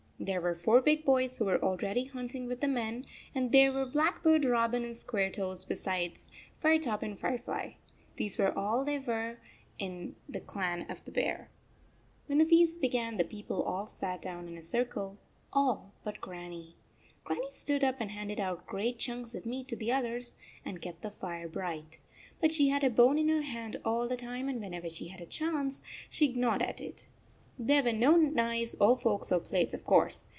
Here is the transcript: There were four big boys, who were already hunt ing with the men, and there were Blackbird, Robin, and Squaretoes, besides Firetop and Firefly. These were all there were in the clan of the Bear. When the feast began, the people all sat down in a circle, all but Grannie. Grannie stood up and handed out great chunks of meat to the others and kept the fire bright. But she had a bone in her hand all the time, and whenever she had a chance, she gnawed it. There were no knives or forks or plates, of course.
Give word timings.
There 0.23 0.39
were 0.39 0.53
four 0.53 0.81
big 0.81 1.03
boys, 1.03 1.39
who 1.39 1.45
were 1.45 1.59
already 1.63 2.05
hunt 2.05 2.35
ing 2.35 2.45
with 2.45 2.61
the 2.61 2.67
men, 2.67 3.07
and 3.33 3.51
there 3.51 3.73
were 3.73 3.87
Blackbird, 3.87 4.45
Robin, 4.45 4.83
and 4.83 4.93
Squaretoes, 4.95 5.67
besides 5.67 6.29
Firetop 6.61 7.01
and 7.01 7.17
Firefly. 7.19 7.71
These 8.17 8.37
were 8.37 8.55
all 8.55 8.85
there 8.85 9.01
were 9.01 9.39
in 9.79 10.15
the 10.29 10.39
clan 10.39 10.85
of 10.91 11.03
the 11.05 11.11
Bear. 11.11 11.49
When 12.27 12.37
the 12.37 12.45
feast 12.45 12.81
began, 12.81 13.17
the 13.17 13.23
people 13.23 13.63
all 13.63 13.87
sat 13.87 14.21
down 14.21 14.47
in 14.47 14.59
a 14.59 14.61
circle, 14.61 15.17
all 15.51 15.91
but 16.03 16.21
Grannie. 16.21 16.75
Grannie 17.23 17.49
stood 17.49 17.83
up 17.83 17.95
and 17.99 18.11
handed 18.11 18.39
out 18.39 18.67
great 18.67 18.99
chunks 18.99 19.33
of 19.33 19.47
meat 19.47 19.67
to 19.69 19.75
the 19.75 19.91
others 19.91 20.35
and 20.63 20.83
kept 20.83 21.01
the 21.01 21.09
fire 21.09 21.47
bright. 21.47 21.97
But 22.39 22.53
she 22.53 22.69
had 22.69 22.83
a 22.83 22.91
bone 22.91 23.17
in 23.17 23.27
her 23.29 23.41
hand 23.41 23.77
all 23.83 24.07
the 24.07 24.17
time, 24.17 24.47
and 24.49 24.61
whenever 24.61 24.87
she 24.87 25.07
had 25.07 25.19
a 25.21 25.25
chance, 25.25 25.81
she 26.11 26.31
gnawed 26.31 26.61
it. 26.61 27.07
There 27.63 27.83
were 27.83 27.93
no 27.93 28.15
knives 28.15 28.73
or 28.81 28.97
forks 28.97 29.31
or 29.31 29.39
plates, 29.39 29.75
of 29.75 29.85
course. 29.85 30.25